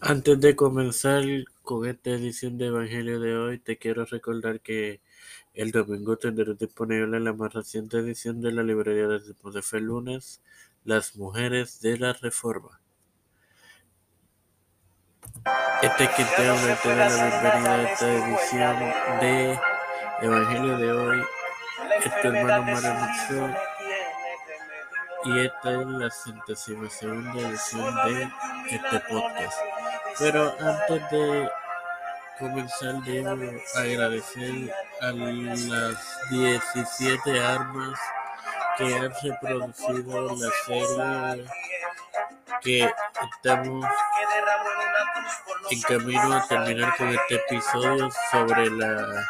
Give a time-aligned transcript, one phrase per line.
[0.00, 1.24] Antes de comenzar
[1.62, 5.00] con esta edición de Evangelio de hoy, te quiero recordar que
[5.54, 9.80] el domingo tendré disponible la más reciente edición de la librería de Tiempo de Fe
[9.80, 10.42] lunes,
[10.84, 12.78] Las Mujeres de la Reforma.
[15.82, 19.58] Este es quien te habla te la bienvenida a esta edición de
[20.20, 21.22] Evangelio de hoy.
[22.04, 23.56] Este hermano Muxo
[25.24, 28.30] y esta es la centésima segunda edición de
[28.70, 29.75] este podcast.
[30.18, 31.50] Pero antes de
[32.38, 33.36] comenzar debo
[33.74, 37.98] agradecer a las 17 armas
[38.78, 41.46] que han reproducido la serie
[42.62, 42.90] que
[43.34, 43.86] estamos
[45.70, 49.28] en camino a terminar con este episodio sobre la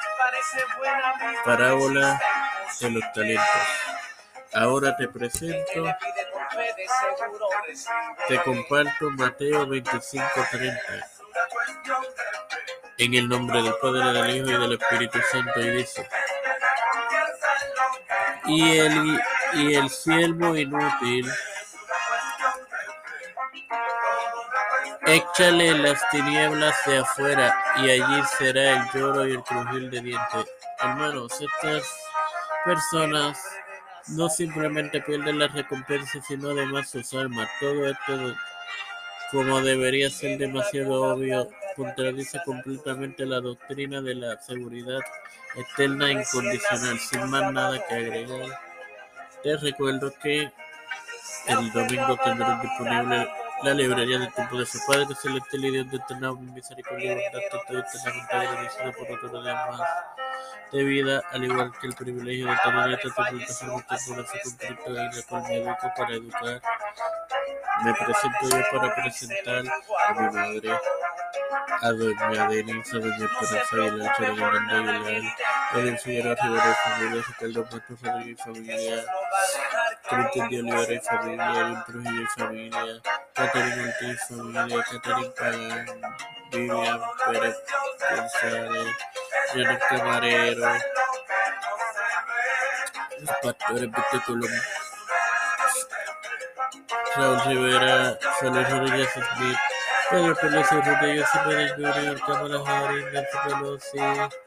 [1.45, 2.21] parábola
[2.81, 3.47] de los talentos.
[4.53, 5.85] Ahora te presento,
[8.29, 11.07] te comparto Mateo 25:30.
[12.99, 16.09] En el nombre del Padre, del Hijo y del Espíritu Santo, y dice:
[18.47, 19.21] Y el,
[19.55, 21.31] y el siervo inútil,
[25.07, 30.47] échale las tinieblas de afuera, y allí será el lloro y el crujir de dientes.
[30.81, 31.85] Hermanos, estas
[32.65, 33.39] personas
[34.09, 37.49] no simplemente pierden la recompensa, sino además sus almas.
[37.61, 38.35] Todo esto,
[39.33, 45.01] como debería ser demasiado obvio, contradice completamente la doctrina de la seguridad
[45.57, 46.99] eterna e incondicional.
[46.99, 48.61] Sin más nada que agregar,
[49.43, 50.51] te recuerdo que
[51.49, 53.29] el domingo tendrás disponible
[53.63, 57.41] la librería del tiempo de su Padre Celestial y Dios de eterna misericordia y bondad,
[57.43, 59.81] estoy eternamente agradecido por otro día más
[60.73, 65.23] de vida, al igual que el privilegio de tener esta plataforma temporal conflicto y la
[65.29, 66.63] cual me educo para educar.
[67.85, 69.65] Me presento yo para presentar
[70.09, 70.79] a mi madre,
[71.83, 75.35] a doña Denise, a doña Esperanza Aguilar, a Fernando Aguilar,
[75.73, 79.05] a Edwin Figueroa Rivera y familia, Ricardo Matos Rodríguez y familia,
[80.09, 83.03] Cristian de Olivera y familia, Edwin Trujillo y familia,
[83.37, 85.87] Catherine y familia, Catherine Pagán,
[86.51, 87.57] Vivian Pérez
[88.11, 88.97] González,
[89.53, 90.73] Janet Camarero,
[93.21, 94.51] los pastores Víctor Colón,
[97.17, 99.59] Raúl Rivera, Soler Rodríguez Smith,
[100.11, 101.29] Pedro Pelosi Rodríguez
[101.77, 102.59] Jr., Cámara
[103.13, 104.46] Nancy Pelosi,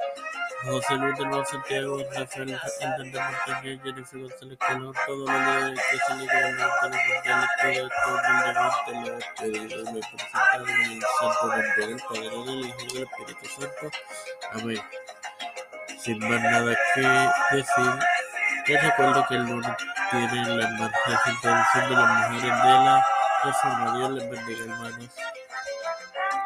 [0.64, 5.97] José Luis de Nuevo Santiago, Rafael Hernández Montañez, Jennifer González Colón, todos los líderes que
[5.97, 11.02] se legalmente mundiales, todo esto humildemente lo he pedido y me he presentado en el
[11.20, 13.97] santo nombre del Padre, del Hijo y del Espíritu Santo.
[14.52, 14.81] Amén.
[16.00, 17.02] Sin más nada que
[17.56, 18.00] decir,
[18.66, 19.72] te recuerdo que el lunes
[20.12, 23.06] tiene la edición de las mujeres de la
[23.44, 23.97] Reforma.
[23.97, 25.09] Dios les bendiga, hermanos.